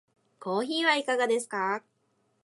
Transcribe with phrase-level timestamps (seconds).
[0.39, 1.83] コーヒーはいかがですか？